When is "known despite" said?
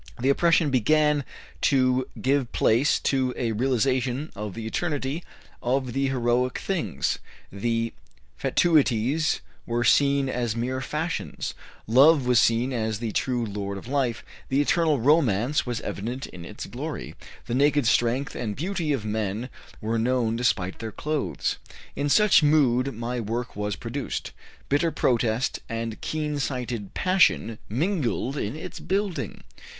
19.99-20.79